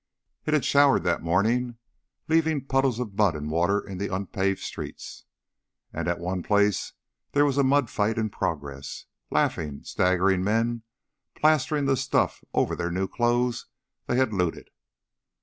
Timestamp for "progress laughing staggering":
8.31-10.43